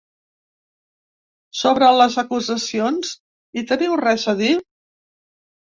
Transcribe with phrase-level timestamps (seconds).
[1.61, 3.13] Sobre les acusacions,
[3.61, 4.53] hi teniu res a dir?